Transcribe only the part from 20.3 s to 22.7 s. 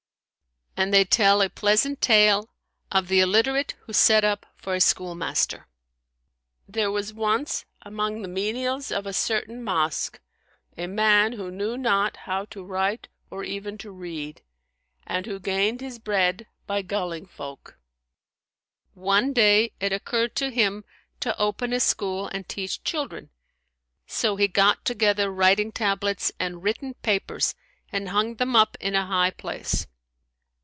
to him to open a school and